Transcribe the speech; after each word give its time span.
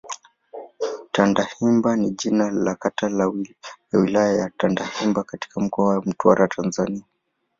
Tandahimba 1.11 1.95
ni 1.95 2.11
jina 2.11 2.51
la 2.51 2.75
kata 2.75 3.09
ya 3.91 3.99
Wilaya 3.99 4.33
ya 4.35 4.49
Tandahimba 4.57 5.23
katika 5.23 5.59
Mkoa 5.61 5.87
wa 5.95 6.01
Mtwara, 6.05 6.47
Tanzania. 6.47 7.03